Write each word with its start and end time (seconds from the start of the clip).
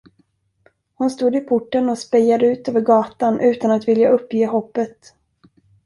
Hon 0.93 1.09
stod 1.09 1.35
i 1.35 1.39
porten 1.41 1.89
och 1.89 1.97
spejade 1.97 2.47
ut 2.47 2.67
över 2.67 2.81
gatan 2.81 3.39
utan 3.39 3.71
att 3.71 3.87
vilja 3.87 4.09
uppge 4.09 4.45
hoppet. 4.47 5.13